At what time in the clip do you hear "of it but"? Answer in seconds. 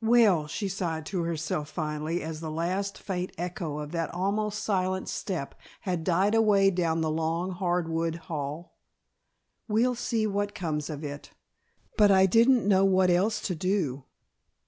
10.88-12.12